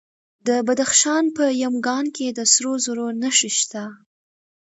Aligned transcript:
د 0.47 0.49
بدخشان 0.67 1.25
په 1.37 1.45
یمګان 1.63 2.05
کې 2.15 2.27
د 2.37 2.39
سرو 2.53 2.73
زرو 2.85 3.07
نښې 3.21 3.51
شته. 3.59 3.83